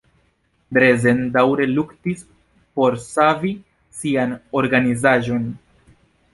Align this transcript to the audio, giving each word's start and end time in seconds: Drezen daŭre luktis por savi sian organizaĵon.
Drezen 0.77 1.19
daŭre 1.35 1.67
luktis 1.73 2.25
por 2.81 2.99
savi 3.05 3.55
sian 4.01 4.37
organizaĵon. 4.65 5.49